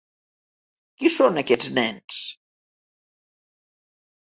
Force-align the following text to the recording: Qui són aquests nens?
Qui 1.01 1.11
són 1.17 1.37
aquests 1.43 1.69
nens? 1.79 2.19